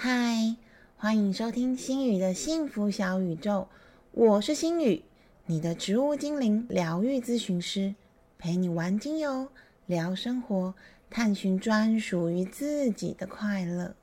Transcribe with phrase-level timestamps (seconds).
[0.00, 0.54] 嗨，
[0.96, 3.66] 欢迎收听心宇的幸福小宇宙，
[4.12, 5.02] 我是心宇，
[5.46, 7.96] 你的植物精灵疗愈咨询师，
[8.38, 9.48] 陪你玩精油，
[9.86, 10.76] 聊生活，
[11.10, 13.96] 探寻专属于自己的快乐。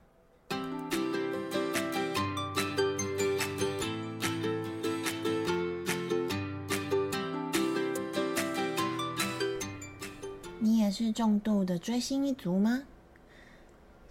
[10.60, 12.84] 你也是重度的追星一族吗？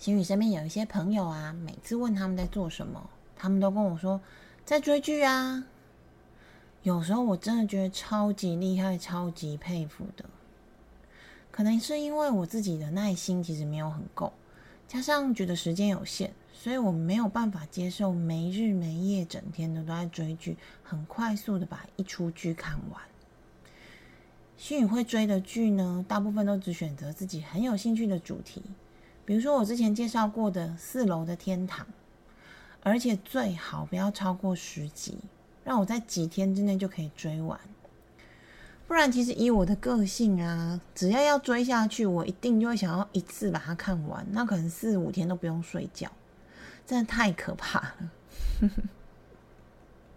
[0.05, 4.21] 心宇身边有一些朋友啊，每次问他们在做什么，他们都跟我说
[4.63, 5.65] 在追剧啊。
[6.83, 10.27] 有时候我真的觉得超级厉害、超级佩服的。
[11.51, 14.31] 可能是因为我自己的耐心其实没有很够，
[14.87, 23.01] 加上觉得时间有限，所以我没有办法接受没日没夜、整天的都在追剧，很快速的把一出剧看完。
[24.59, 28.63] 心宇会追的剧呢，大部分都只选择自己很有兴趣的主题。
[29.25, 31.87] 比如说我之前介绍过的《四楼的天堂》，
[32.83, 35.17] 而且最好不要超过十集，
[35.65, 37.59] 让我在几天之内就可以追完。
[38.87, 44.27] 不然，其实以我的个性啊，只要要追下去，我一定就会想要一次把它看完。
[44.31, 46.13] 那可能四五天都不用睡觉，
[46.87, 47.95] 真的太可怕了。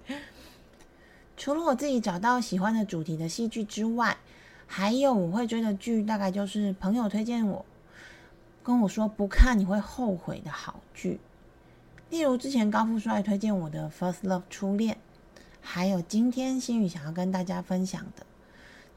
[1.38, 4.17] 除了我自己找到喜欢的主题的戏剧之外，
[4.66, 7.66] 还有我会追的剧，大概就是朋友推荐我。
[8.68, 11.22] 跟我说不看你会后悔的好剧，
[12.10, 14.98] 例如之前高富帅推荐我的《First Love》初恋，
[15.62, 18.26] 还有今天心宇想要跟大家分享的，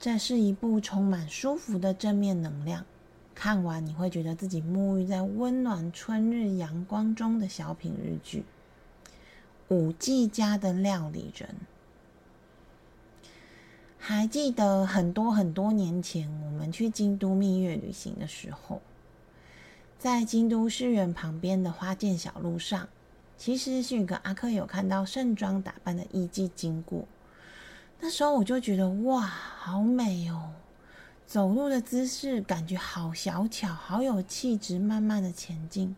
[0.00, 2.84] 这是一部充满舒服的正面能量，
[3.32, 8.44] 看完你会觉得自己沐浴在温暖春日阳光中的小品日剧
[9.72, 11.48] 《五 G 家的料理人》。
[14.00, 18.82] 还记得很多很多年前我们去京都蜜月旅行的时候。
[20.00, 22.88] 在京都市园旁边的花见小路上，
[23.36, 27.06] 其实是跟阿克有看到盛装打扮的艺妓经过。
[28.00, 30.52] 那时候我就觉得哇，好美哦！
[31.26, 35.94] 走路的姿势感觉好小巧，好有气质，慢慢的前进。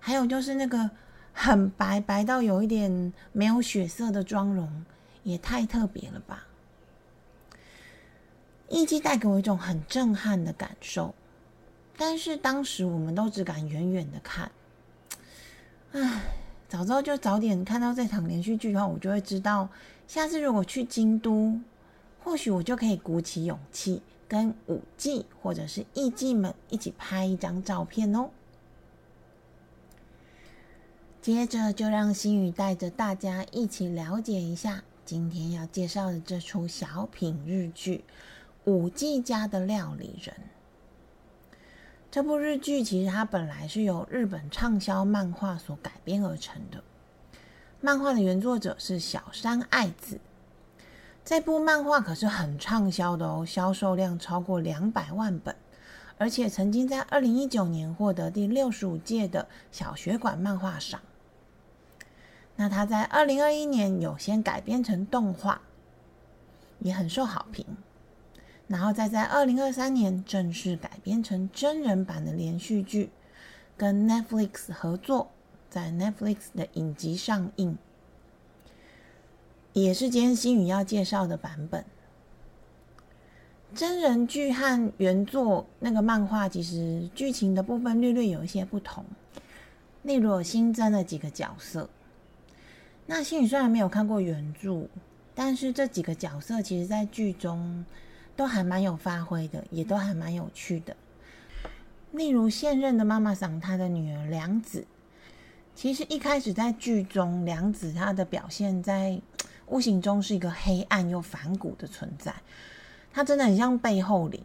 [0.00, 0.90] 还有就是那个
[1.32, 4.84] 很白白到有一点没有血色的妆容，
[5.22, 6.48] 也太特别了吧！
[8.68, 11.14] 艺妓带给我一种很震撼的感受。
[12.04, 14.50] 但是当时我们都只敢远远的看，
[15.92, 16.20] 唉，
[16.68, 19.68] 早知道就早点看到这场连续剧的话，我就会知道，
[20.08, 21.60] 下次如果去京都，
[22.24, 28.30] 或许我就可以鼓起勇气跟舞伎或者是艺伎们一起拍一张照片哦。
[31.22, 37.98] 接着就让心宇带着大家一起了解一下今天要介绍的这出小品日剧
[38.70, 40.34] 《舞伎家的料理人》。
[42.12, 46.84] 这部日剧其实它本来是由日本畅销漫画所改编而成的。
[47.80, 50.20] 漫画的原作者是小山爱子。
[51.24, 55.56] 这部漫画可是很畅销的哦，销售量超过两百万本，
[56.18, 61.00] 而且曾经在二零一九年获得第六十五届的小学馆漫画赏。
[62.56, 65.62] 那它在二零二一年有先改编成动画，
[66.80, 67.64] 也很受好评。
[68.72, 73.10] 然后再在二零二三年正式改编成真人版的连续剧，
[73.76, 75.30] 跟 Netflix 合作，
[75.68, 77.76] 在 Netflix 的影集上映，
[79.74, 81.84] 也是今天新宇要介绍的版本。
[83.74, 89.04] 真人剧和原作那个漫画其实剧情的部分略略有一些不同，
[90.02, 91.90] 例如新增了几个角色。
[93.04, 94.86] 那新宇虽然没有看过原著，
[95.34, 97.84] 但是这几个角色其实在剧中。
[98.36, 100.96] 都还蛮有发挥的，也都还蛮有趣的。
[102.12, 104.86] 例如现任的妈妈桑，她的女儿良子，
[105.74, 109.20] 其实一开始在剧中，良子她的表现在
[109.66, 112.34] 无形中是一个黑暗又反骨的存在。
[113.12, 114.42] 她真的很像背后灵，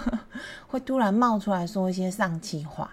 [0.68, 2.90] 会突然冒出来说一些丧气话，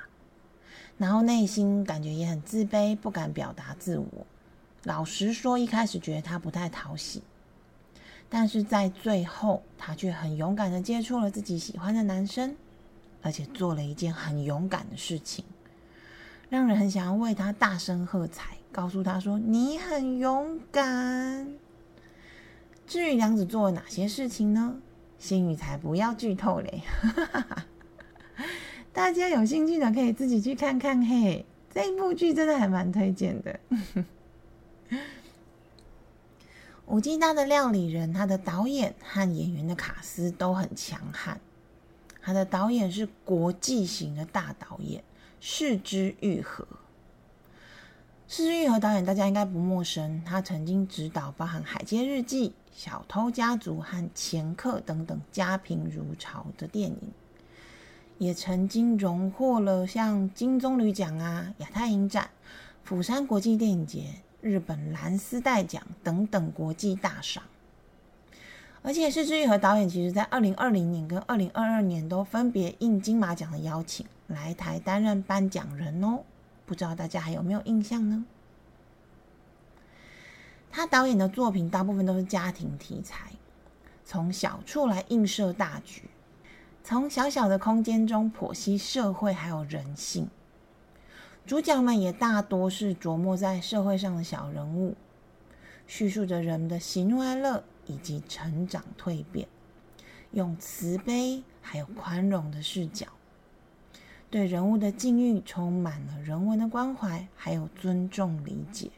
[0.98, 4.28] 然后内心感觉也很自卑，不敢表达自我。
[4.84, 7.24] 老实说，一开始觉得她不太讨喜。
[8.36, 12.56] 但是在最后，他却很勇敢的接触了自己喜欢的男生，
[13.22, 15.46] 而且做了一件很勇敢的事情，
[16.50, 21.48] 让人很想要为他大声喝彩，告诉他说：“你很勇敢。”
[22.88, 24.78] 至于梁子做了哪些事情呢？
[25.20, 26.82] 心雨才不要剧透嘞！
[28.92, 33.60] 大家有兴趣的可以自己去看看嘿，这部剧真的还蛮推荐的。
[36.86, 41.40] 五 G 大的料理人，他的导演和演员的卡司都很强悍。
[42.22, 45.04] 他的导演是国际型的大导演，
[45.40, 46.68] 市之愈合。
[48.28, 57.12] 是之愈合导演大家应该不陌生，他曾经执导包含《海街日记》《小偷家族》和《前客》等等家贫如潮的电影，
[58.18, 62.30] 也曾经荣获了像金棕榈奖啊、亚太影展、
[62.84, 64.06] 釜山国际电影节、
[64.44, 67.42] 日本蓝丝带奖等等国际大赏。
[68.82, 76.20] 而且是之愈和导演，其实在二零二零年跟二零二二年都分别应金马奖的邀请来台担任颁奖人哦。
[76.66, 78.26] 不知道大家还有没有印象呢？
[80.70, 83.32] 他导演的作品大部分都是家庭题材，
[84.04, 86.10] 从小处来映射大局，
[86.84, 90.28] 从小小的空间中剖析社会还有人性。
[91.46, 94.96] 主角们也大多是琢磨在社会上的小人物，
[95.88, 97.64] 叙述着人们的喜怒哀乐。
[97.86, 99.46] 以及成长蜕变，
[100.32, 103.08] 用慈悲还有宽容的视角，
[104.30, 108.90] 对人物的境遇充满了人文的关怀，还有尊重理解。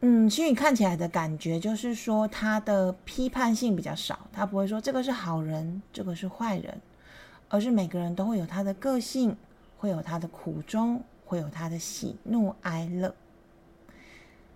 [0.00, 6.80] 嗯，心宇看起来的感觉就是说，他的批判性比较少，他不会说这个是好人，这个是坏人，
[7.50, 9.36] 而是每个人都会有他的个性，
[9.78, 13.14] 会有他的苦衷，会有他的喜怒哀乐。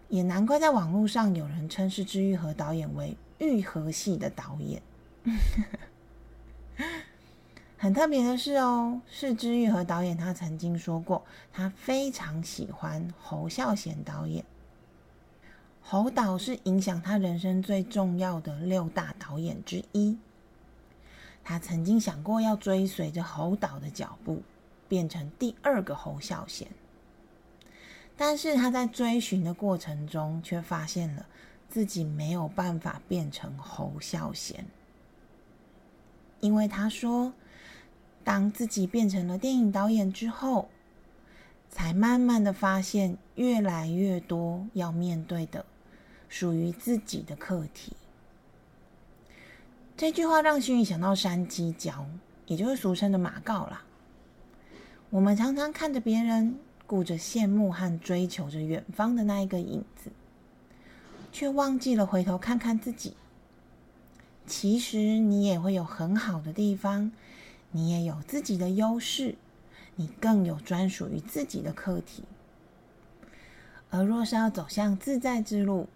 [0.08, 4.82] 也难怪在网络上有人称是之愈和导演为愈合系的导演。
[7.78, 14.44] 很特别的是哦，是之愈和导演他曾经说过，他非常喜欢侯孝贤导演。
[15.80, 20.16] 侯导是影响他人生最重要的六大导演之一。
[21.42, 24.42] 他曾经想过要追随着侯导的脚步，
[24.93, 26.69] 变成第二个侯孝贤。
[28.15, 31.25] 但是他在追寻的过程中，却发现了
[31.71, 34.67] 自己没有办法变成侯孝贤，
[36.41, 37.33] 因为他说，
[38.23, 40.69] 当自己变成了电影导演之后，
[41.71, 45.65] 才慢慢的发现越来越多要面对的
[46.29, 47.94] 属于自己的课题。
[49.97, 52.05] 这句话让心宇想到山鸡椒，
[52.44, 53.83] 也就是俗称的马告啦。
[55.12, 56.59] 我们常常看着别人。
[56.85, 60.11] 顾着羡慕和追求着远方的那一个影子，
[61.32, 63.14] 却忘记了回头看看自己。
[64.47, 67.11] 其实你也会有很好的地方，
[67.70, 69.37] 你也有自己的优势，
[69.97, 72.25] 你更有专属于自己的课题。
[73.88, 75.88] 而若是要走向自在之路，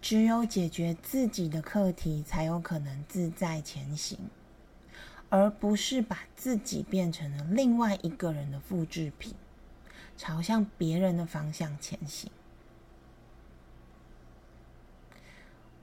[0.00, 4.18] 只有解决自己的课题，才有可能自在前行，
[5.34, 9.34] 而不是把自己变成了另外一个人的复制品。
[10.16, 12.30] 朝向别人的方向前行。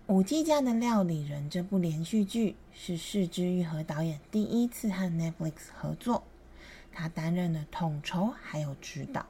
[0.14, 6.24] 《五 G 家的料理人》这部连续剧是市之愈和导演第一次和 Netflix 合作，
[6.94, 9.26] 他担任了统筹还有指导。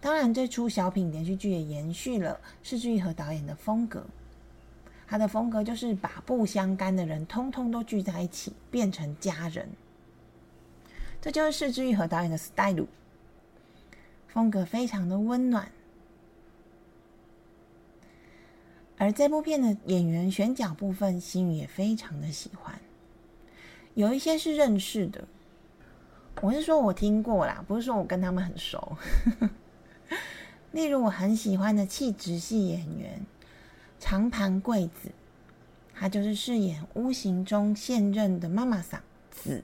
[0.00, 4.06] 当然，这出小品连续剧也延续了市之愈和导演的风格。
[5.10, 9.68] 他的风格就是把不相干的人通通都聚在一起，变成家人。
[11.20, 12.86] 这就是市之愈和导演的 style。
[14.28, 15.72] 风格非常的温暖，
[18.98, 22.80] 而这部片的演员选角部分，心宇也非常的喜欢。
[23.94, 25.26] 有一些是认识的，
[26.40, 28.96] 我是说我听过啦，不是说我跟他们很熟。
[30.70, 33.20] 例如我很喜欢的气质系演员
[34.00, 35.12] 长盘贵子，
[35.94, 39.62] 她就是饰演《屋形》中现任的妈妈桑子。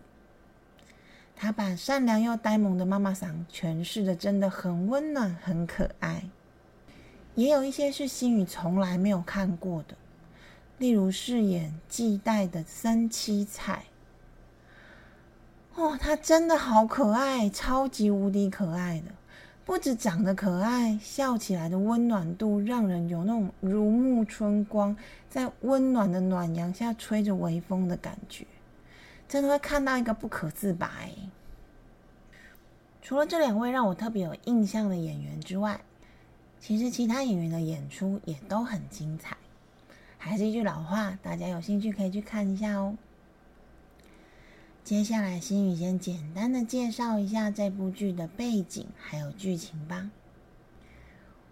[1.34, 6.24] 他把善良又呆萌的妈妈桑诠释的真的很温暖、很可爱。
[7.34, 9.96] 也有一些是心宇从来没有看过的，
[10.78, 13.84] 例如饰演季代的森七彩。
[15.74, 19.12] 哦，他真的好可爱，超级无敌可爱的，
[19.66, 24.96] 不止长得可爱，笑起来的温暖度让人有那种如沐春光，
[25.28, 28.46] 在温暖的暖阳下吹着微风的感觉。
[29.28, 30.92] 真的会看到一个不可自拔。
[33.02, 35.80] 除了这两位让我特别有印象的演员之外，
[36.60, 39.36] 其实其他演员的演出也都很精彩。
[40.16, 42.96] 还是一句老话，大家有兴趣可以去看一下哦。
[44.86, 50.12] 接下来，心宇先简单的介绍一下这部剧的背景还有剧情吧。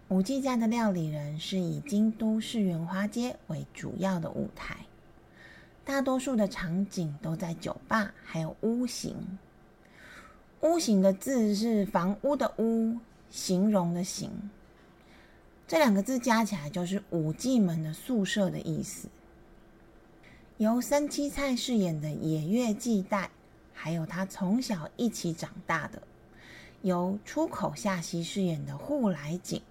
[0.07, 4.77] 五季家的料理人是以京都市园花街为主要的舞台。
[5.83, 9.37] 大多数的场景都在酒吧，还有屋型。
[10.61, 12.97] 屋型的字是房屋的屋，
[13.29, 14.31] 形容的形。
[15.67, 19.09] 这两个字加起来就是五季门的宿舍的意思。
[20.57, 23.29] 由三七菜饰演的野月季代，
[23.73, 26.01] 还有他从小一起长大的，
[26.81, 29.61] 由出口夏希饰演的户来景，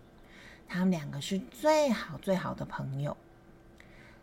[0.68, 3.16] 他们两个是最好最好的朋友。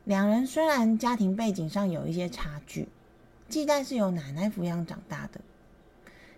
[0.03, 2.87] 两人虽然家庭背景上有一些差距，
[3.49, 5.41] 季代是由奶奶抚养长大的，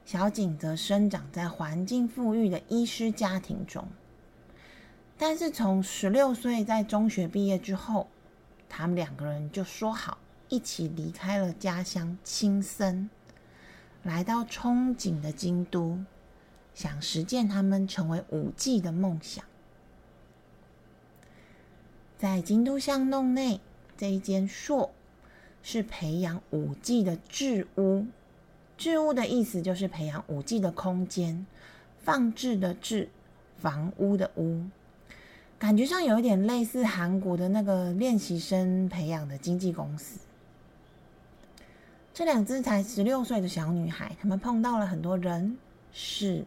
[0.06, 3.86] 小景则生长在环境富裕的医师家庭中。
[5.18, 8.08] 但是从十六岁在中学毕业之后，
[8.76, 10.18] 他们两个人就说好
[10.50, 13.08] 一起离开了家乡青森，
[14.02, 16.00] 来到憧憬的京都。
[16.74, 19.46] 想实践他们成为舞伎的梦想，
[22.18, 23.62] 在京都巷弄内
[23.96, 24.92] 这一间硕
[25.62, 28.08] 是培养舞伎的置屋。
[28.76, 31.46] 置屋的意思就是培养舞伎的空间，
[32.00, 33.10] 放置的置，
[33.56, 34.64] 房屋的屋，
[35.64, 40.20] 感觉上有一点类似韩国的那个练习生培养的经纪公司。
[42.14, 45.58] 这两只才十六岁的小女孩，她们碰到了很多人
[45.94, 46.44] 事。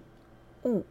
[0.65, 0.85] 物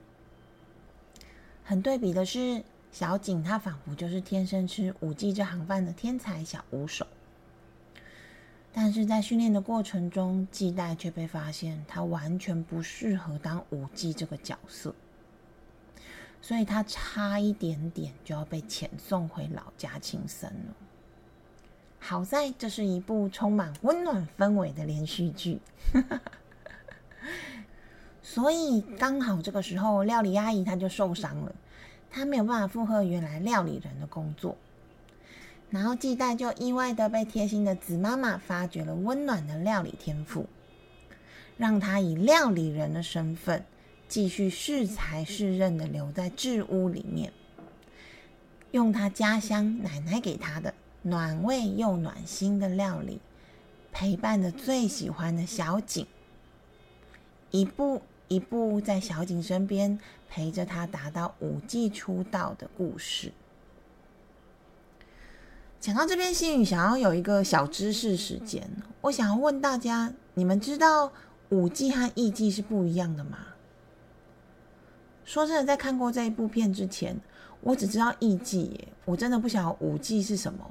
[1.63, 7.05] 很对比的是，小景她仿佛就是天生吃舞技这行饭的天才小舞手，
[8.73, 14.95] 但是在训练的过程中，季代却被发现他完全不适合当舞伎这个角色，
[16.47, 20.75] 所以他差一点点就要被遣送回老家轻生了。
[21.97, 25.59] 好在这是一部充满温暖氛围的连续剧。
[28.21, 31.55] 所以刚好这个时候，料理阿姨她就受伤了，
[32.11, 34.55] 她没有办法负荷原来料理人的工作。
[35.71, 40.45] 然后季代就意外的被贴心的子妈妈发掘了温暖的料理天赋，
[41.57, 43.65] 让他以料理人的身份
[44.07, 47.31] 继续适才适任的留在置屋里面，
[48.71, 53.19] 用他家乡奶奶给他的暖胃又暖心的料理，
[53.91, 56.05] 陪伴着最喜欢的小景，
[57.51, 58.01] 一步。
[58.27, 63.31] 一步在小景身边陪着他达到五季出道的故事。
[65.79, 68.67] 讲到这边，心宇想要有一个小知识时间，
[69.01, 71.11] 我想要问大家：你们知道
[71.49, 73.37] 五季和艺季是不一样的吗？
[75.25, 77.19] 说真的，在看过这一部片之前，
[77.61, 80.69] 我只知道艺季，我真的不晓得五季是什么。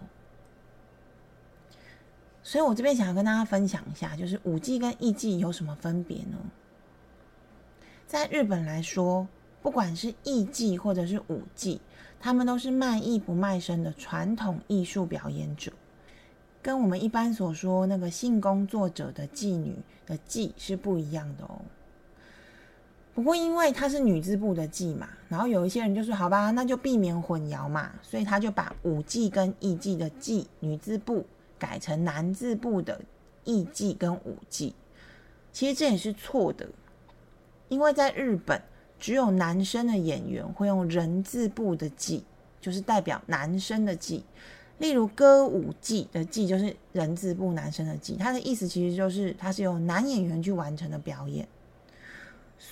[2.42, 6.38] 所以我这边想要跟大家分享一下，就是五季跟艺妓有什么分别呢？
[8.06, 9.26] 在日本来说，
[9.60, 11.80] 不管是艺妓或者是舞妓，
[12.20, 15.72] 他们都是卖艺不卖身的传统艺术表演者，
[16.62, 21.60] 跟我们一般所说那个性工作者的妓女的妓是不一样的哦。
[23.14, 31.24] 不过因为它是女字部的妓嘛，然后有一些人就说好吧，那就避免混淆嘛，所以他就把舞伎跟艺伎的妓女字部
[31.56, 33.00] 改成男字部的
[33.44, 34.74] 艺伎跟舞伎。
[35.52, 36.68] 其实这也是错的。
[37.68, 38.60] 因为在日本，
[38.98, 42.24] 只有男生的演员会用人字部的“技”，
[42.60, 44.24] 就是代表男生的“技”。
[44.78, 51.46] 例如歌舞伎的“伎”就是人字部男生的“伎”，它的意思其实就是它是由男演员去完成的表演。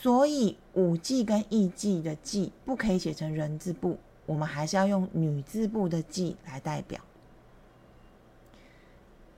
[0.01, 7.01] 所以舞伎跟艺伎的“伎”不可以写成人字部，我们还是要用女字部的“伎”来代表。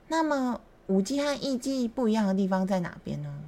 [0.07, 3.43] 那么舞伎和艺伎不一样的地方在哪边呢？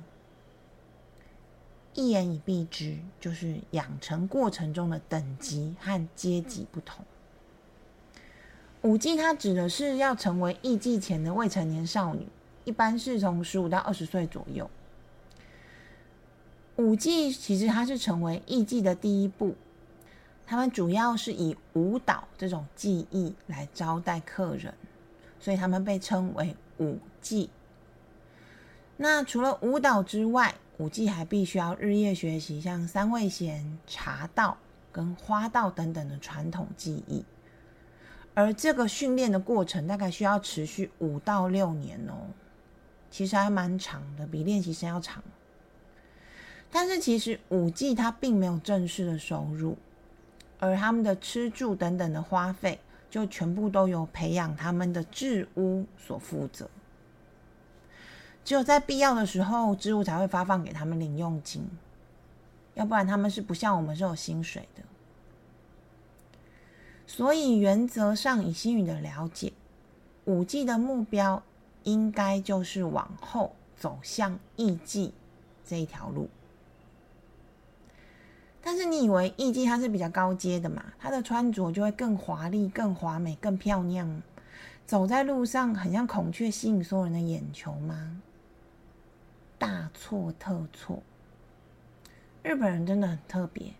[1.95, 7.03] 一言以蔽之，就是养成过程中的等级和阶级不同。
[8.83, 12.27] 舞伎它指的是要成为艺伎前的未成年少女，
[12.65, 14.69] 一般是从十五到二十岁左右。
[16.77, 19.55] 舞伎其实它是成为艺伎的第一步，
[20.45, 24.73] 他们主要是以舞蹈这种技艺来招待客人，
[25.39, 27.49] 所以他们被称为舞伎。
[28.95, 34.57] 那除了舞蹈之外，舞伎还必须要日夜学习像三味弦、茶道
[34.91, 37.25] 跟花道等等的传统技艺，
[38.35, 42.27] 而这个训练的过程大概需要持续五到六年哦，
[43.09, 45.23] 其实还蛮长的，比练习生要长。
[46.71, 49.77] 但是其实五 G 它并没有正式的收入，
[50.59, 56.69] 而他们的吃住等等的花费，就全部都由培养他们的制屋所负责。
[58.43, 61.67] 只有在必要的时候，支务才会发放给他们零用金，
[62.75, 64.83] 要不然他们是不像我们是有薪水的。
[67.05, 69.53] 所以原则上，以新宇的了解，
[70.25, 71.41] 五 G 的目标
[71.83, 75.13] 应该就是往后走向艺伎
[75.65, 76.29] 这一条路。
[78.69, 80.83] 但是你以为艺妓它是比较高阶的嘛？
[80.99, 84.21] 它的穿着就会更华丽、更华美、更漂亮，
[84.85, 88.21] 走在路上很像孔雀，吸引所有人的眼球吗？
[89.57, 91.01] 大错特错！
[92.43, 93.71] 日本人真的很特别，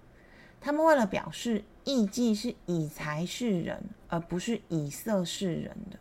[0.61, 5.99] 他们为了表示艺妓是以才示人，而不是以色示人的。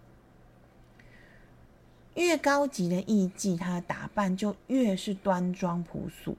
[2.15, 6.37] 越高级的艺妓，她的打扮就越是端庄朴素，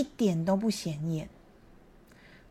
[0.00, 1.28] 一点都不显眼。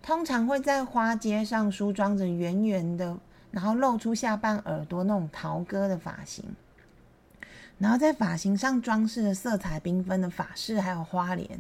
[0.04, 3.18] 通常会在花街上梳妆着圆圆的，
[3.50, 6.46] 然后露出下半耳朵那种桃哥的发型，
[7.80, 11.60] 然后在发型上装饰的色彩缤纷的发饰，还有花莲，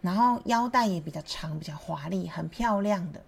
[0.00, 3.20] 然后腰带也比较长，比较华丽，很漂亮的。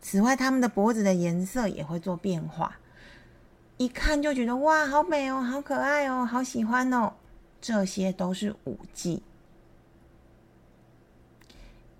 [0.00, 2.78] 此外，他们的脖子的颜色也会做变化，
[3.76, 7.12] 一看就觉得哇，好美哦，好可爱哦，好喜欢哦。
[7.60, 9.22] 这些都是舞技。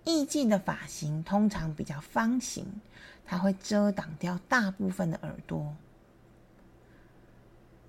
[0.08, 2.64] 艺妓的发型通常比较方形，
[3.26, 5.76] 它会遮挡掉大部分的耳朵，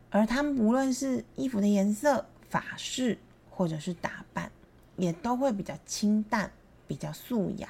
[0.10, 3.18] 而他们无论是衣服的颜色、发饰
[3.50, 4.52] 或者是打扮，
[4.98, 6.52] 也都会比较清淡、
[6.86, 7.70] 比较素雅。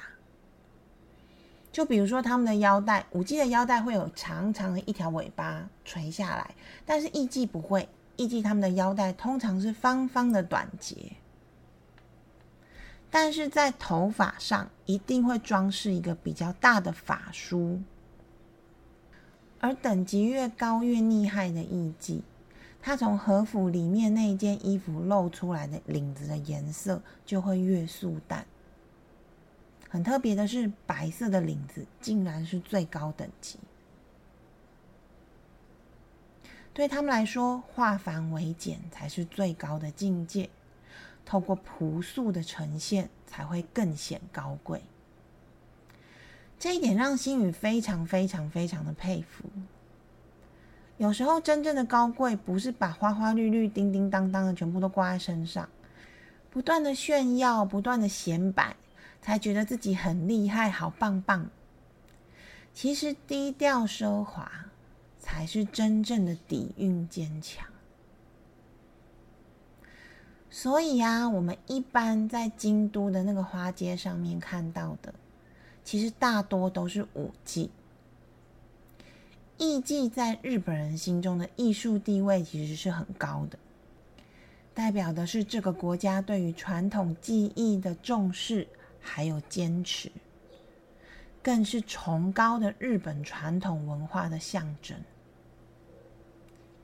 [1.70, 6.52] 就比如说他们的腰带，舞妓的腰带会有长长的一条尾巴垂下来，
[6.84, 11.12] 但是艺妓不会，艺妓他们的腰带通常是方方的短结。
[13.10, 17.80] 但是在头发上一定会装饰一个比较大的发梳，
[19.58, 22.20] 而等级越高越厉害的艺妓，
[22.80, 28.46] 他从和服里面那件衣服露出来的领子的颜色就会越素淡。
[29.88, 33.58] 很特别的是，白色的领子竟然是最高等级。
[36.72, 40.48] 对他们来说，化繁为简才是最高的境界。
[41.24, 44.82] 透过朴素的呈现，才会更显高贵。
[46.58, 49.44] 这一点让心宇非常非常非常的佩服。
[50.98, 55.66] 有时候，真正的高贵不是把花花绿绿、叮叮当当的全部都挂在身上，
[56.50, 58.76] 不断的炫耀、不断的显摆，
[59.22, 61.48] 才觉得自己很厉害、好棒棒。
[62.74, 64.66] 其实，低调奢华
[65.18, 67.66] 才是真正的底蕴坚强。
[70.52, 75.14] 所以呀，我们一般在京都的那个花街上面看到的，
[75.84, 77.70] 其实大多都是舞伎。
[79.58, 83.56] 艺伎在日本人心中的艺术地位其实是很高的，
[84.74, 88.66] 代表的是这个国家对于传统技艺的重视
[89.00, 90.10] 还有坚持，
[91.42, 94.98] 更是崇高的日本传统文化的象征。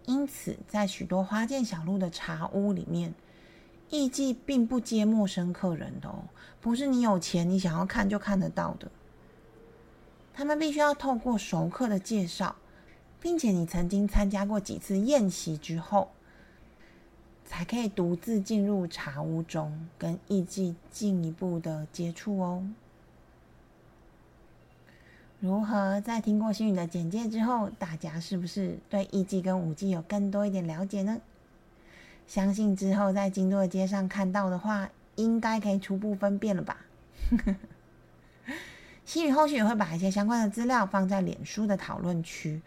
[0.04, 3.12] 因此，在许多花见小路的茶屋里面。
[3.90, 6.24] 艺妓并不接陌生客人的哦，
[6.60, 8.90] 不是你有钱你想要看就看得到的。
[10.34, 12.56] 他们必须要透过熟客的介绍，
[13.20, 16.10] 并且你曾经参加过几次宴席之后，
[17.44, 22.68] 才可以独自进入茶屋中，跟艺妓进一步的接触哦。
[25.38, 31.20] 如何在听过星宇的简介之后，大家是不是对艺妓跟舞妓有更多一点了解呢？
[32.26, 36.78] 相信之后在京都的街上看到的话，应该可以初步分辨了吧？
[39.04, 42.60] 心宇后续也会把一些相关的资料放在脸书的讨论区。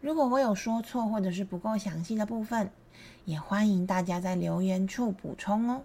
[0.00, 2.70] 如果我有说错或者是不够详细的部分，
[3.24, 5.82] 也欢迎大家在留言处补充哦。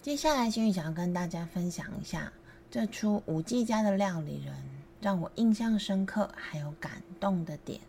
[0.00, 2.32] 接下来，心宇想要跟大家分享一下
[2.70, 4.54] 这出五 G 家的料理人
[5.00, 7.80] 让我印象深刻还有感动的点。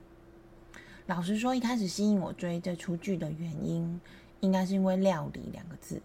[1.09, 3.99] 老实说，一开始吸引我追这出剧的原因，
[4.41, 5.99] 应该是因为“料理”两个字。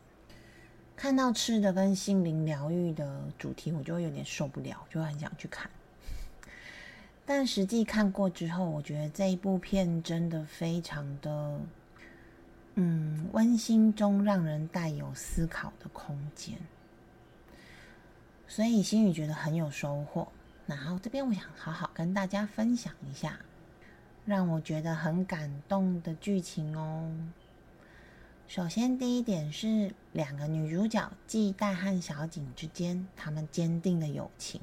[0.97, 5.69] 看到吃的跟心灵疗愈的主题，我就会有点受不了，就很想去看。
[7.27, 11.61] 但实际看过之后，我觉得这一部片真的非常的，
[12.77, 16.57] 嗯，温馨中让人带有思考的空间。
[18.49, 20.27] 所以心宇觉得很有收获。
[20.67, 23.39] 然后这边我想好好跟大家分享一下。
[24.25, 27.11] 让我觉得很感动的剧情哦。
[28.47, 34.61] 首先，第一点是两个女主角季代和小景之间，他们坚定的友情，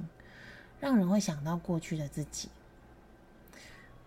[0.80, 2.50] 让人会想到过去的自己。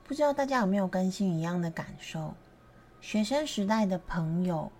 [0.06, 2.34] 不知道大家有没有跟新一样的感受？
[3.00, 4.70] 学生时代的朋友，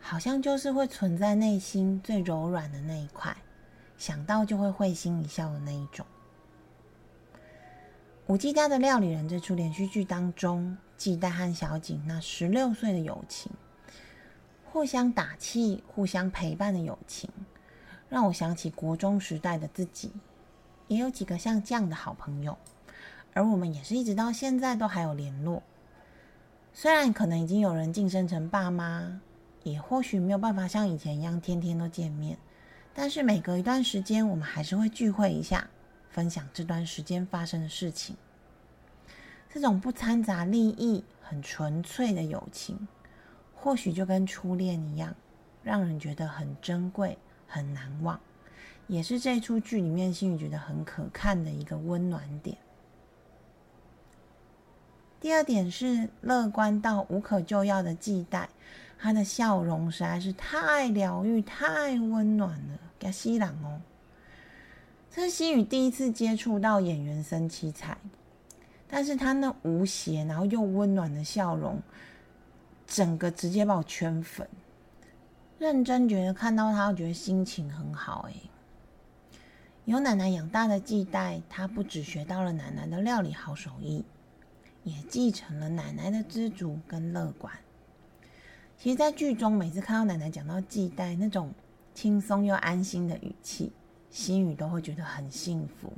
[0.00, 3.36] 好像就是会存在内心最柔软的那一块，
[3.96, 6.04] 想到就会会心一笑的那一种。
[8.26, 13.52] 五 G 家的料理人这出连续剧当中，季代和小景那十六岁的友情，
[14.64, 17.28] 互相打气、互相陪伴的友情，
[18.08, 20.10] 让我想起国中时代的自己，
[20.88, 22.56] 也有几个像这样的好朋友，
[23.34, 25.62] 而我们也是一直到现在都还有联络。
[26.72, 29.20] 虽然可能已经有人晋升成爸妈，
[29.64, 32.38] 也或许没有办法像以前一样天天都见面，
[32.94, 35.68] 但是每隔一段时间，我们还是会聚会一下，
[36.14, 38.16] 分享这段时间发生的事情。
[39.52, 42.86] 这种不掺杂利益、很纯粹的友情，
[43.52, 45.12] 或许就跟初恋一样，
[45.64, 48.20] 让人觉得很珍贵、很难忘，
[48.86, 52.56] 也是这出剧里面心宇觉得很可看的一个温暖点。
[55.20, 58.48] 第二点是乐观到无可救药的季代，
[58.98, 63.80] 他的笑容实在是太疗愈、太温暖了，给西朗哦。
[65.16, 67.96] 这是心宇第一次接触到演员森七彩，
[68.88, 71.80] 但是他那无邪然后又温暖的笑容，
[72.84, 74.48] 整个直接把我圈粉。
[75.56, 78.34] 认真觉得看到他，我觉得心情很好哎。
[79.84, 84.04] 有奶奶养大的季代，他不只学到了奶奶的料理好手艺。
[84.82, 87.54] 也继承了奶奶的知足跟乐观。
[88.76, 91.54] 其实，在剧中，每次看到奶奶讲到季代那种
[91.94, 93.72] 轻松又安心的语气，
[94.14, 95.92] 心语都会觉得很幸福，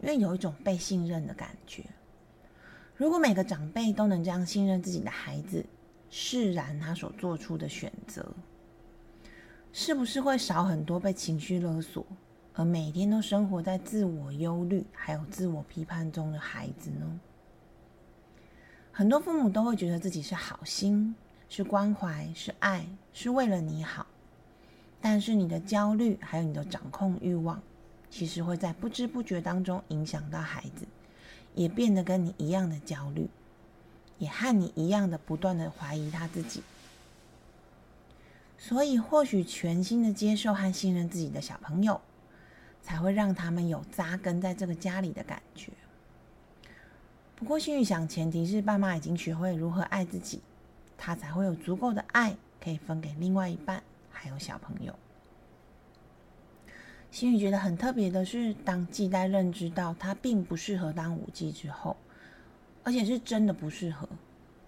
[0.00, 1.84] 因为有一种被信任的感觉。
[2.96, 5.62] 如果每个长辈都能这样信任自己的孩子，
[6.08, 8.26] 释然他所做出的选择，
[9.70, 12.06] 是不是会少很多被情绪勒索，
[12.54, 17.20] 而每天都生活在自我忧虑还有自我批判中的孩子呢？
[18.92, 21.14] 很多父母都会觉得自己是好心，
[21.50, 24.06] 是关怀，是爱，是为了你好。
[25.08, 27.62] 但是你的焦虑还有你的掌控欲望，
[28.10, 30.84] 其实会在不知不觉当中影响到孩子，
[31.54, 33.28] 也变得跟你一样的焦虑，
[34.18, 36.60] 也和你一样的不断的怀疑他自己。
[38.58, 42.00] 所以，或许全心的接受和信任自己的小朋友，
[42.82, 45.70] 才会让他们有扎根在这个家里的感觉。
[47.36, 50.40] 不过，心想，前提是爸妈已经学会如何爱自己，
[50.98, 53.80] 他才会有足够的爱可以分给另外一半，
[54.16, 54.94] 还有小朋友。
[57.10, 61.96] 心宇觉得很特别的是，当季代认知到他并不适合当舞姬之后，
[62.82, 64.08] 而且是真的不适合，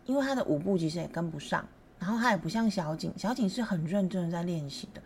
[0.06, 1.66] 因为他的舞步其实也跟不上，
[1.98, 5.02] 然后他也不像小景，小景是很认真的在练习的，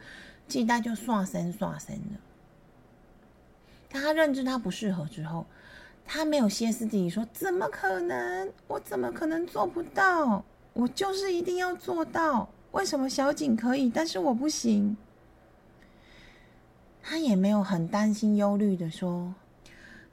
[0.46, 2.20] 季代就刷身刷身的。
[3.88, 5.44] 当他认知他不适合之后，
[6.04, 8.52] 他没有歇斯底里说：“怎么可能？
[8.68, 10.44] 我怎么可能做不到？
[10.74, 12.48] 我就是一定要做到。
[12.72, 14.96] 为什么小景可以，但是我不行？”
[17.02, 19.34] 他也没有很担心、忧虑的说：“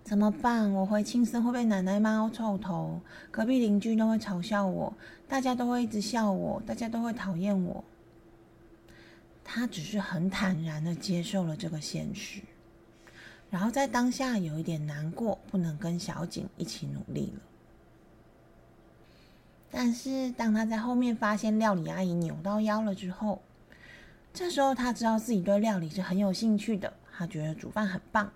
[0.03, 0.73] 怎么办？
[0.73, 4.93] 我回青森会被奶奶骂臭头，隔壁邻居都会嘲笑我，
[5.27, 7.83] 大家都会一直笑我，大家都会讨厌我。”
[9.45, 12.41] 他只是很坦然的接受了这个现实。
[13.49, 17.41] 然后在当下有一点难过，不能跟小景一起努力了。
[19.71, 23.41] 但是当他在后面发现料理阿姨扭到腰了之后，
[24.33, 28.31] 这时候他知道自己对料理是很有兴趣的，他觉得煮饭很棒，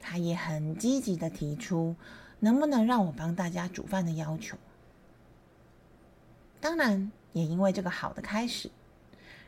[0.00, 1.94] 他也很积极的提出
[2.40, 4.56] 能不能让我帮大家煮饭的要求。
[6.60, 8.70] 当然，也因为这个好的开始，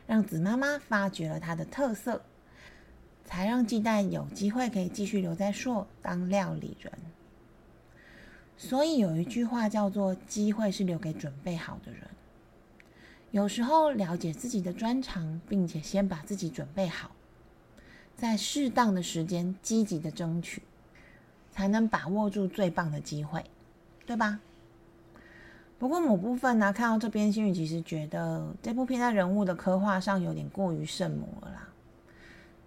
[0.07, 2.21] 让子妈妈发掘了他的特色。
[3.25, 6.91] 才让季代有机会可以继续留在硕当料理人。
[8.61, 12.01] 所以有一句话叫做“机会是留给准备好的人”。
[13.31, 17.11] 有时候了解自己的专长，并且先把自己准备好，
[18.17, 20.61] 在适当的时间积极的争取，
[21.53, 23.45] 才能把握住最棒的机会，
[24.05, 24.41] 对吧？
[25.77, 31.68] 不过某部分呢，看到这边，心宇其实觉得这部片在人物的刻画上有点过于圣母了啦。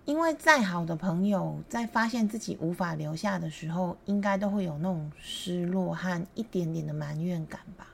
[0.04, 7.86] 因为再好的朋友，在发现自己无法留下的时候，应该都会有那种失落和一点点的埋怨感吧。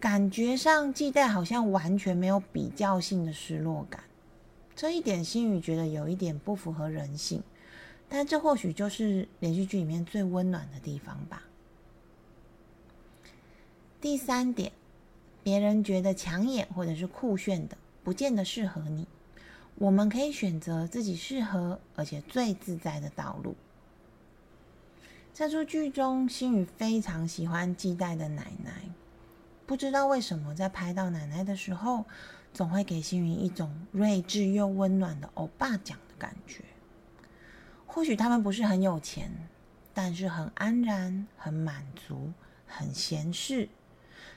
[0.00, 4.04] 感觉上，季代好像完全没有比较性的失落感，
[4.74, 7.42] 这一点心宇觉得有一点不符合人性，
[8.08, 11.42] 但这或许就是连续剧里面最温暖的地方吧。
[14.00, 14.72] 第三点，
[15.42, 19.06] 别人觉得抢眼或者是酷炫的，不见得适合你。
[19.80, 23.54] 我们可以选择自己适合而且最自在的道路。
[25.32, 28.72] 这出剧中，星宇非常喜欢季代的奶奶，
[29.66, 32.04] 不知道为什么在拍到奶奶的时候，
[32.52, 36.64] 总会给星宇一种睿智又温暖的欧巴奖的感觉。
[37.86, 39.30] 或许他们不是很有钱，
[39.94, 42.32] 但是很安然、很满足、
[42.66, 43.68] 很闲适，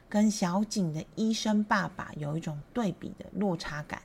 [0.07, 4.03] 跟小景的医生爸爸有一种对比的落差感。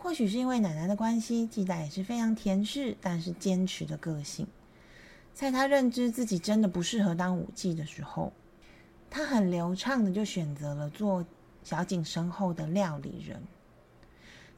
[0.00, 4.46] 或许是因为奶奶的关系，季代也是非常甜适但是坚持的个性。
[5.34, 8.32] 在他认知自己真的不适合当武技的时候，
[9.10, 11.26] 他很流畅的就选择了做
[11.62, 13.42] 小景身后的料理人。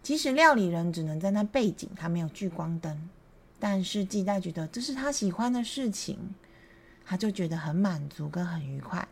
[0.03, 3.09] 即使料理人只能在那背景，他没有聚光灯，
[3.59, 6.18] 但是季代觉得这是他喜欢的事情，
[7.05, 9.07] 他就觉得很满足跟很愉快。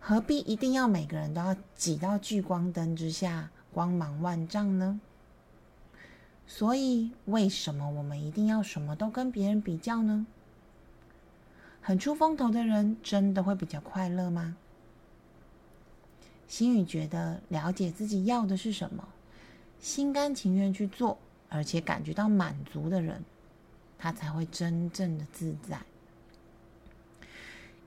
[0.00, 5.00] 何必一定要每个人都要挤到聚光灯之下，光芒万丈呢？
[6.46, 10.26] 所以，为什么我们一定要什么都跟别人比较呢？
[11.80, 14.56] 很出风头的人真的会比较快乐吗？
[16.46, 19.08] 心宇觉得，了解自己要的是什么，
[19.80, 23.24] 心甘情愿去做，而且感觉到满足的人，
[23.98, 25.80] 他才会真正的自在。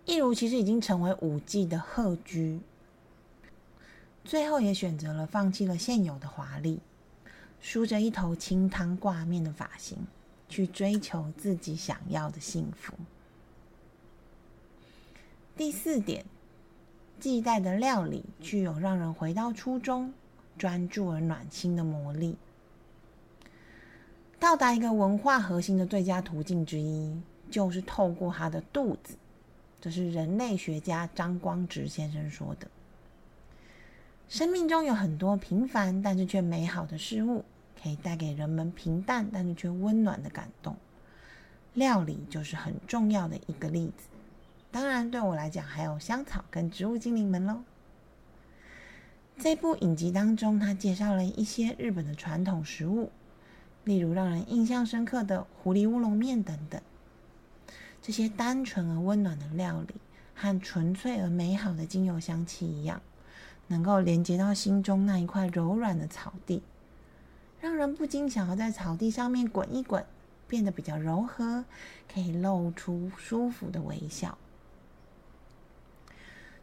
[0.05, 2.59] 一如其实已经成为五 G 的鹤居，
[4.23, 6.79] 最后也选择了放弃了现有的华丽，
[7.59, 9.97] 梳着一头清汤挂面的发型，
[10.47, 12.93] 去追求自己想要的幸福。
[15.55, 16.23] 第四点，
[17.19, 20.13] 季代的料理具有让人回到初衷、
[20.57, 22.37] 专注而暖心的魔力。
[24.39, 29.15] 到达一个文化核心的最佳途径之一，就是透过他的肚子。
[29.81, 32.67] 这是人类学家张光直先生说的
[34.29, 37.45] ：“生命中有很多平凡但是却美好的事物，
[37.81, 40.75] 可以带给人们平淡但是却温暖的感动。
[41.73, 44.09] 料理就是很重要的一个例子。
[44.69, 47.63] 当然，对我来讲，还有香草跟植物精灵们喽。
[49.37, 53.11] 这部影集当中，他介绍了一些日本的传统食物，
[53.85, 56.81] 例如让人印象深刻的狐狸乌龙面等等。”
[58.01, 59.95] 这些单纯而温暖的料理，
[60.35, 63.01] 和纯粹而美好的精油香气一样，
[63.67, 66.63] 能够连接到心中那一块柔软的草地，
[67.59, 70.05] 让人不禁想要在草地上面滚一滚，
[70.47, 71.65] 变得比较柔和，
[72.13, 74.37] 可以露出舒服的微笑。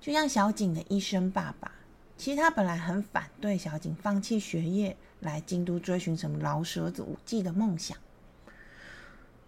[0.01, 1.73] 就像小景的医生爸爸，
[2.17, 7.97] 其实他本来很反对小景放弃学业来京都追寻什么老舍子舞技的梦想。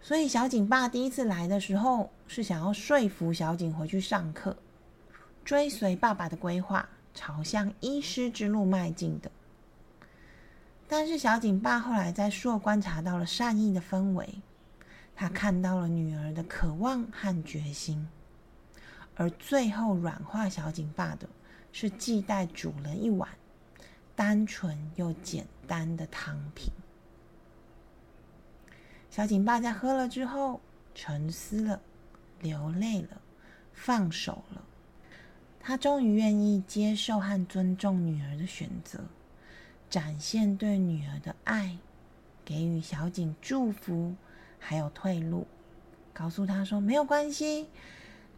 [0.01, 4.57] 所以小景爸第一次来的时候，是想要说服小景回去上课，
[5.45, 9.29] 追随爸爸的规划，朝向医师之路迈进的。
[10.87, 14.40] 但是小景爸后来在硕观察到了善意的氛围，
[15.16, 18.09] 他看到了女儿的渴望和决心，
[19.16, 21.29] 而最后软化小景爸的
[21.72, 23.29] 是季代煮了一碗
[24.14, 26.70] 单纯又简单的汤品。
[29.11, 30.61] 小景爸在喝了之后，
[30.94, 31.81] 沉思了，
[32.40, 33.20] 流泪了，
[33.72, 34.62] 放手了。
[35.66, 39.00] 他终于愿意接受和尊重女儿的选择，
[39.90, 41.76] 展现对女儿的爱，
[42.44, 44.14] 给予小景祝福，
[44.61, 45.44] 还有退路，
[46.14, 47.66] 告诉他说：“没有关系，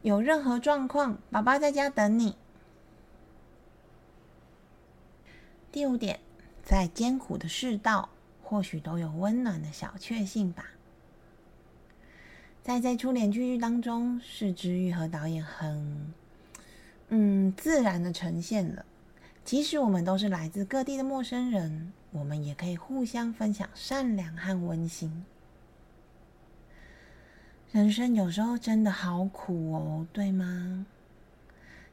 [0.01, 2.35] 有任何状况，爸爸在家等你。”
[5.71, 6.21] 第五点，
[6.63, 8.09] 在艰苦的世道。
[8.43, 10.65] 或许都有温暖的小确幸吧。
[12.63, 16.15] 在这出连续剧当中，是之玉和导演很
[17.11, 18.85] 嗯自然的呈现了，
[19.45, 25.25] 即使我们都是来自各地的陌生人，我们也可以互相分享善良和温馨。
[27.73, 30.87] 人生有时候真的好苦哦，对吗？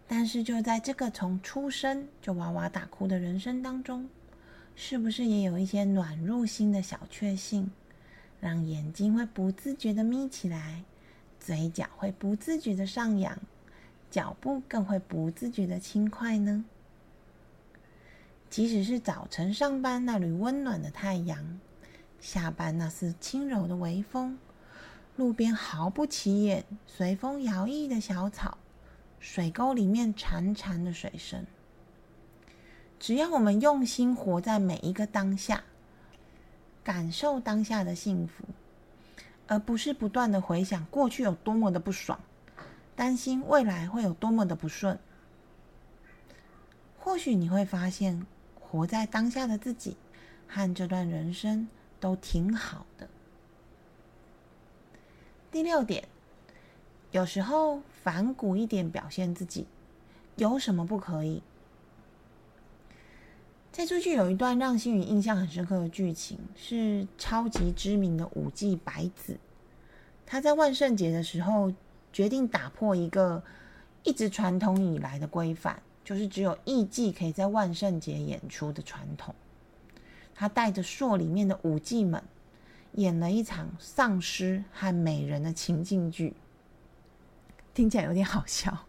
[0.08, 4.10] 但是就在这个从出生就哇哇大哭的人生当中。
[4.78, 7.72] 是不是也有一些暖入心的小确幸，
[8.42, 10.84] 让眼睛会不自觉的眯起来，
[11.40, 13.40] 嘴角会不自觉的上扬，
[14.16, 16.64] 脚步更会不自觉的轻快呢？
[18.50, 21.60] 即使是早晨上班那缕温暖的太阳，
[22.22, 24.40] 下班那丝轻柔的微风，
[25.18, 28.58] 路边毫不起眼、随风摇曳的小草，
[29.20, 31.46] 水沟里面潺潺的水声。
[32.98, 35.66] 只要我们用心活在每一个当下，
[36.86, 38.46] 感受当下的幸福，
[39.48, 42.18] 而不是不断的回想过去有多么的不爽，
[42.96, 44.98] 担心未来会有多么的不顺，
[46.98, 48.26] 或许你会发现，
[48.60, 49.98] 活在当下的自己
[50.48, 51.68] 和这段人生
[52.00, 53.10] 都挺好的。
[55.52, 56.08] 第六点，
[57.12, 59.68] 有时候反骨一点表现自己，
[60.38, 61.44] 有什么不可以？
[63.72, 69.38] 这出剧有一段让星宇印象很深刻的剧情，是超级知名的舞伎白子，
[70.26, 71.74] 他在万圣节的时候
[72.16, 73.44] 决定打破一个
[74.04, 79.36] 一直传统以来的规范，就是只有艺伎可以在万圣节演出的传统。
[80.34, 82.24] 他带着朔里面的舞伎们
[82.94, 86.34] 演了一场丧尸和美人的情境剧，
[87.74, 88.86] 听起来有点好笑。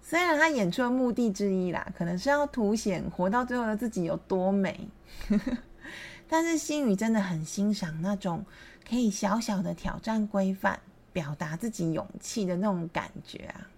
[0.00, 4.88] 虽然他演出的目的之一啦，可能是要凸显活到最后的自己有多美，
[6.26, 8.42] 但是心宇真的很欣赏那种
[8.88, 10.80] 可以小小的挑战规范，
[11.12, 13.68] 表达自己勇气的那种感觉啊。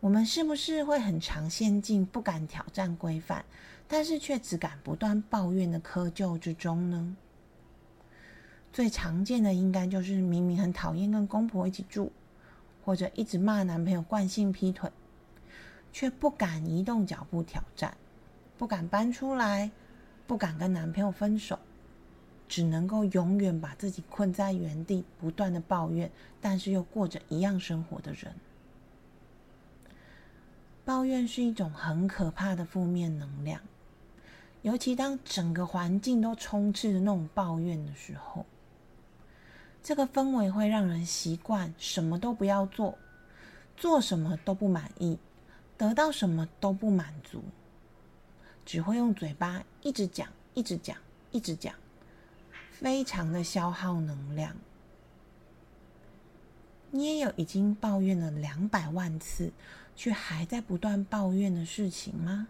[0.00, 3.44] 我们是不是会很常陷进不敢挑战规范，
[3.86, 7.16] 但是却只敢不断抱怨的窠臼之中呢？
[8.72, 12.12] 最常见的应该就是明明很讨厌跟公婆一起住。
[12.84, 14.90] 或者一直骂男朋友惯性劈腿，
[15.92, 17.94] 却不敢移动脚步挑战，
[18.56, 19.70] 不敢搬出来，
[20.26, 21.58] 不敢跟男朋友分手，
[22.48, 28.34] 只能够永远把自己困在原地，不断的抱怨，但是又过着一样生活的人。
[30.84, 33.60] 抱怨是一种很可怕的负面能量，
[34.62, 38.46] 尤其当整个环境都充斥着那种抱怨的时候。
[39.82, 42.98] 这个氛围会让人习惯什么都不要做，
[43.76, 45.18] 做什么都不满意，
[45.76, 47.42] 得到什么都不满足，
[48.66, 50.96] 只会用嘴巴一直讲、一直讲、
[51.30, 51.74] 一直讲，
[52.80, 54.56] 非常的消耗能量。
[56.92, 59.52] 你也有已经抱怨了两百万次，
[59.96, 62.46] 却还在不断抱怨的事情吗？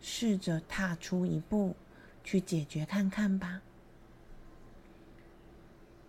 [0.00, 1.76] 试着踏出一步
[2.24, 3.60] 去解决看看吧。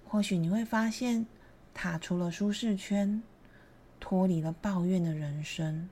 [0.08, 1.28] 或许你会发现，
[1.74, 3.22] 踏出了舒适圈，
[4.00, 5.90] 脱离了抱怨的人生，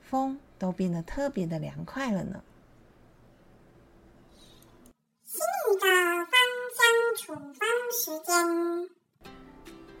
[0.00, 2.42] 风都变得特别的凉快了呢。
[5.82, 5.88] 的
[6.30, 6.38] 芳
[6.78, 6.80] 香
[7.18, 8.88] 处方时间，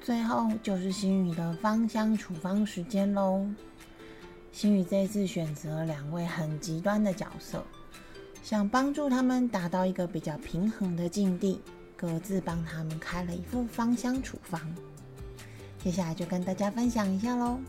[0.00, 3.44] 最后就是心宇的芳香处方时间喽。
[4.52, 7.64] 心宇这次选择两位很极端的角色，
[8.44, 11.60] 想帮助他们达到一个比较平衡的境地。
[11.96, 14.60] 各自帮他们开了一副芳香处方，
[15.82, 17.60] 接下来就跟大家分享一下喽。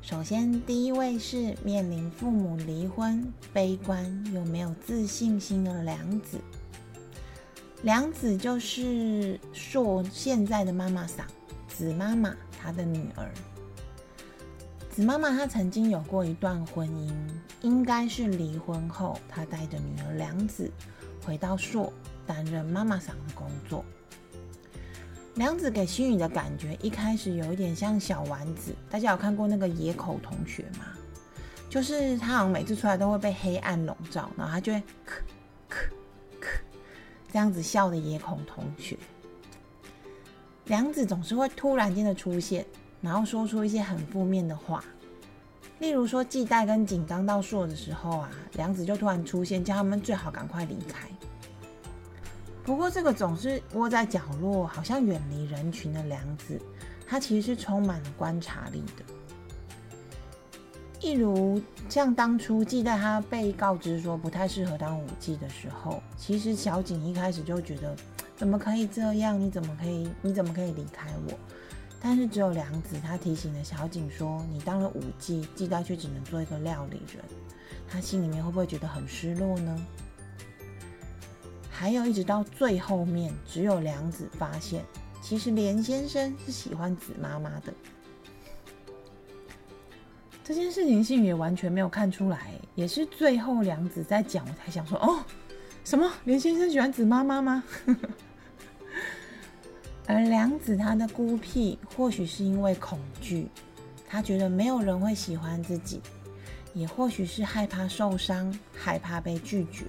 [0.00, 6.38] 首先，第一位是面临父母离婚、悲观又没有自信心的良子。
[7.84, 11.26] 良子就是硕现在的妈妈桑，
[11.68, 13.30] 子妈妈她的女儿。
[14.90, 17.12] 子妈妈她曾经有过一段婚姻，
[17.60, 20.70] 应该是离婚后，她带着女儿良子
[21.24, 21.92] 回到硕。
[22.26, 23.84] 担任妈妈桑的工作。
[25.34, 30.86] 梁子给心宇的感觉一开始有一点像小丸子，大家有看过那个野口同学吗？
[31.68, 35.20] 就是他好像每次出来都会被黑暗笼罩，然后他就会咳
[37.34, 38.96] 这样子笑的野孔同学。
[40.66, 42.64] 梁子总是会突然间的出现，
[43.00, 44.84] 然后说出一些很负面的话，
[45.80, 51.08] 例如说季代跟景刚到硕的时候啊，梁子就突然出现，叫他们最好赶快离开。
[52.62, 56.56] 不过，这个总是窝在角落，好像远离人群的良子，
[57.04, 59.04] 他其实是充满了观察力的。
[61.00, 67.94] 一如像当初记得他被告知说不太适合当舞妓的时候，其实小景一开始就觉得
[68.36, 69.38] 怎么可以这样？
[69.38, 70.08] 你怎么可以？
[70.22, 71.32] 你怎么可以离开我？
[72.00, 77.24] 但是只有良子他提醒了小景说：“你当了舞妓，季代却只能做一个料理人。”
[77.88, 79.86] 他心里面会不会觉得很失落呢？
[81.70, 84.84] 还有，一直到最后面，只有良子发现，
[85.22, 87.72] 其实连先生是喜欢子妈妈的。
[90.44, 95.24] 这件事情，信宇也完全没有看出来，也是最后良子在讲，我才想说，哦，
[95.84, 97.64] 什么连先生喜欢子妈妈吗？
[100.06, 103.48] 而良子他的孤僻，或许是因为恐惧，
[104.06, 105.98] 他觉得没有人会喜欢自己，
[106.74, 109.86] 也或许是害怕受伤，害怕被拒绝。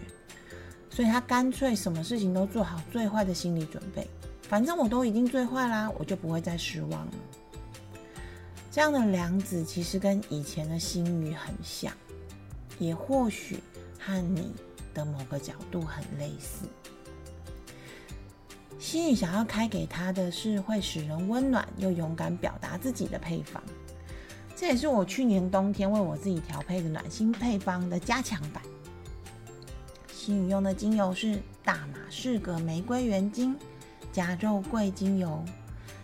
[0.89, 4.07] 所以他干脆什么事情都做好最坏的心理准备，
[4.43, 7.11] 反正我都已经最坏啦，我就不会再失望了。
[8.75, 11.93] 这样的良子其实跟以前的心宇很像，
[12.77, 13.57] 也或许
[13.97, 14.51] 和你
[14.93, 16.65] 的某个角度很类似。
[18.77, 23.63] 心宇想要开给他的是会使人温暖又勇敢表达自己的配方，
[24.57, 28.61] 这也是我去年冬天为我自己调配的暖心配方的加强版。
[30.13, 33.55] 心宇用的精油是大马士革玫瑰原精，
[34.11, 35.41] 加肉桂精油，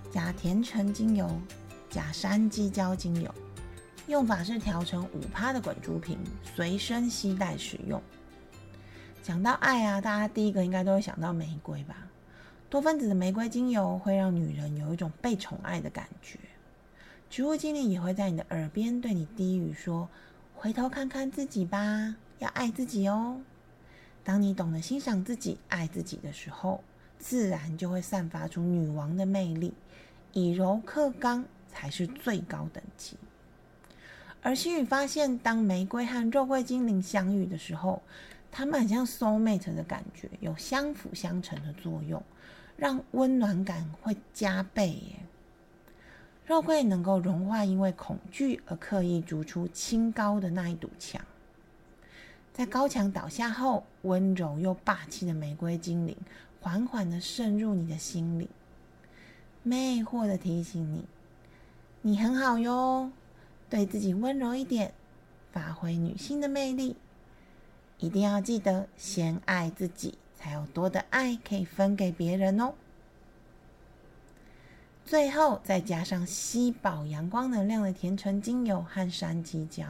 [0.09, 1.29] 加甜橙精油，
[1.91, 3.31] 加山鸡椒精油。
[4.07, 6.17] 用法是调成五趴的滚珠瓶，
[6.55, 8.01] 随身携带使用。
[9.21, 11.95] 讲到爱啊，大家第一个应该都会想到玫瑰吧？
[12.69, 16.39] 多分子的玫瑰精油会让女人有一种被宠爱的感觉。
[17.29, 20.09] 植物精灵也会在你的耳边对你低语说
[20.55, 23.39] ：“回头看看自己吧，要爱自己哦。”
[24.23, 26.83] 当你懂得欣赏自己、爱自己的时候，
[27.19, 29.73] 自然就会散发出女王的魅力，
[30.33, 33.17] 以柔克刚，才是最高等级。
[34.41, 38.01] 而星宇发现，当玫瑰和肉桂精灵相遇的时候，
[38.51, 42.21] 他们很像 soul mate 的感觉，有相辅相成的作用，
[42.75, 45.19] 让温暖感会加倍耶。
[46.47, 51.23] 肉桂能够融化因为恐惧而刻意筑出清高的那一堵墙，
[52.51, 56.17] 在高墙倒下后，温柔又霸气的玫瑰精灵
[56.59, 58.49] 缓缓的渗入你的心里，
[59.63, 61.05] 魅惑的提醒你：
[62.03, 63.11] 你很好哟，
[63.69, 64.91] 对自己温柔一点，
[65.51, 66.95] 发挥女性的魅力。
[67.99, 72.73] 一定要记得先爱自己，才有多的爱可以分给别人哦。
[75.05, 79.85] 最后再加上吸饱阳光能量的甜橙精油和山鸡椒，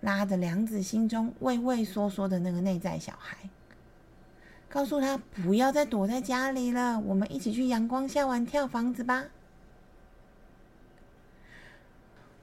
[0.00, 3.36] 拉着梁子心中畏畏缩缩的那个内在小孩，
[4.68, 9.24] 告诉他不要再躲在家里了，我们一起去阳光下玩跳房子吧。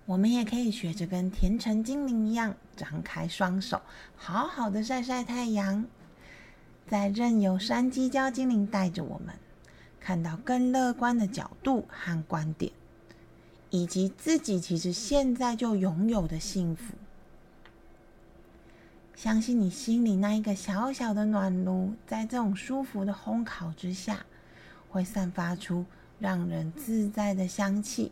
[0.05, 3.81] 我们也可以学着跟甜橙精灵一样，张开双手，
[4.17, 5.85] 好好的晒晒太阳，
[6.87, 9.33] 再任由山鸡椒精灵带着我们，
[10.01, 12.73] 看到更乐观的角度和观点，
[13.69, 16.95] 以及自己其实现在就拥有的幸福。
[19.15, 24.25] 相信你心里那一个小小的暖炉，在这种舒服的烘烤之下，
[24.89, 25.85] 会散发出
[26.19, 28.11] 让人自在的香气。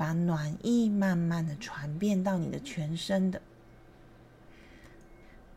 [0.00, 3.42] 把暖意慢慢的传遍到你的全身的。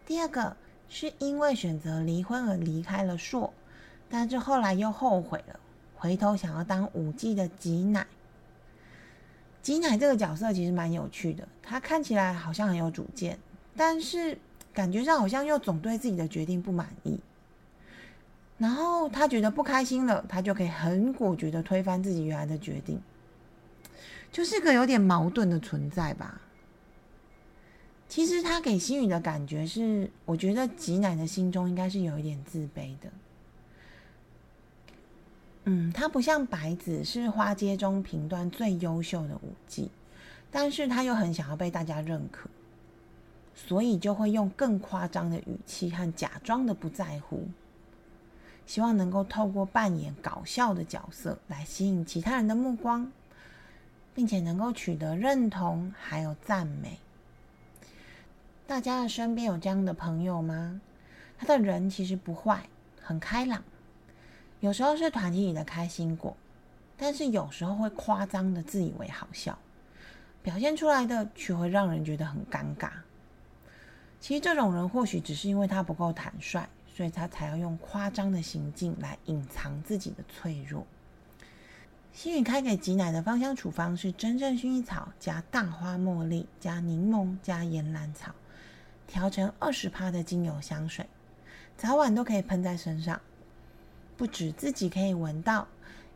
[0.05, 0.57] 第二个
[0.89, 3.53] 是因为选择离婚而离开了硕，
[4.09, 5.57] 但是后来又后悔了，
[5.95, 8.05] 回头想要当五 G 的吉奶。
[9.61, 13.39] 吉奶这个角色其实蛮有趣的，他看起来好像很有主见，
[13.77, 14.37] 但是
[14.73, 17.17] 感觉上好像又总对自己的决定不满意。
[18.57, 23.01] 然后他觉得不开心了，他就可以很果决的推翻自己原来的决定。
[24.33, 26.41] 就是个有点矛盾的存在吧。
[28.09, 33.09] 其实他给心宇的感觉是，我觉得吉乃的心中应该是有一点自卑的。
[35.65, 39.89] 嗯，他不像白子是花街中评断最优秀的舞技，
[40.51, 42.49] 但是他又很想要被大家认可，
[43.55, 47.47] 所以就会用更夸张的语气和假装的不在乎，
[48.65, 53.11] 希望能够透过扮演搞笑的角色来吸引其他人的目光。
[54.13, 56.99] 并且能够取得认同，还有赞美。
[58.65, 60.79] 大家的身边有这样的朋友吗？
[61.37, 62.69] 他的人其实不坏，
[63.01, 63.61] 很开朗，
[64.61, 66.37] 有时候是团体里的开心果，
[66.95, 69.57] 但是有时候会夸张的自以为好笑，
[70.41, 72.89] 表现出来的却会让人觉得很尴尬。
[74.21, 80.87] 其实这种人或许只是因为他不够坦率，所以他才要用夸张的行径来隐藏自己的脆弱。
[82.13, 88.31] 新宇开给吉奶的芳香处方是真正薰衣草加大花茉莉加柠檬加岩兰草，
[89.07, 91.07] 调成二十帕的精油香水，
[91.75, 93.19] 早晚都可以喷在身上。
[94.15, 95.67] 不止自己可以闻到，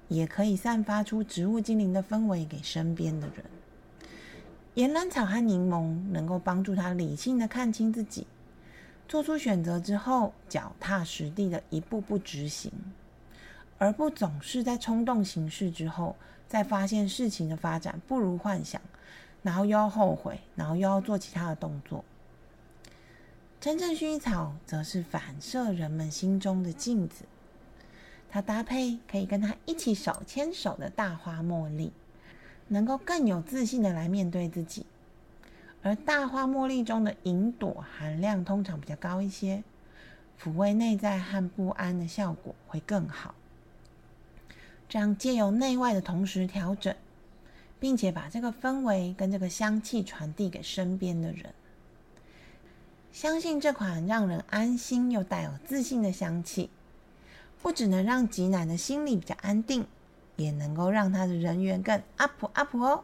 [0.07, 3.43] 也可以散发出植物精灵的氛围给身边的人。
[4.75, 8.27] 岩兰草和柠檬能够帮助他理性的看清自己，
[9.07, 12.71] 做出选择之后，脚踏实地的一步步执行。
[13.77, 16.15] 而不总是在冲动行事之后，
[16.47, 18.81] 再发现事情的发展不如幻想，
[19.43, 22.03] 然后又要后悔，然后又要做其他的动作。
[23.59, 27.25] 真正薰衣草则是反射人们心中的镜子，
[28.29, 31.91] 它搭配可以跟它一起手牵手的大花茉莉，
[32.67, 34.85] 能够更有自信的来面对自己。
[35.81, 39.63] 而大花茉莉中的银朵含量通常比较高一些，
[40.41, 43.33] 抚慰内在和不安的效果会更好。
[44.89, 46.95] 这样借由内外的同时调整，
[47.79, 51.53] 并且把这个氛围跟这个香气传递给身边的人，
[53.11, 56.69] 相信这款让人安心又带有自信的香气，
[57.61, 59.85] 不只能让吉奶的心里比较安定，
[60.37, 63.03] 也能够让他的人缘更 up up 哦。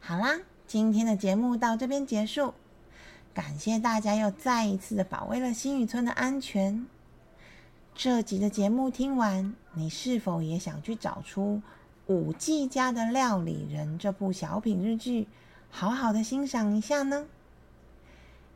[0.00, 2.54] 好啦，今天的节目到这边结束，
[3.34, 6.86] 感谢大家又再一次的保卫了新宇村的安全。
[7.98, 11.60] 这集的节目听完，你是否也想去找出
[12.14, 15.26] 《五 G 家的料理人》这部小品日剧，
[15.68, 17.26] 好好的欣赏一下呢？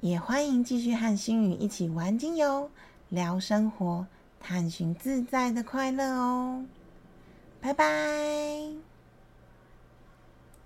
[0.01, 2.71] 也欢迎继续和星宇一起玩精油、
[3.09, 4.07] 聊生活、
[4.39, 6.65] 探寻自在的快乐哦！
[7.61, 8.92] 拜拜。